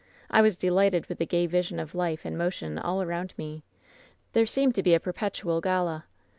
[0.31, 3.63] "I was delighted with the gay vision of life and motion all around me;
[4.33, 6.05] there seemed to be a perpetual gala.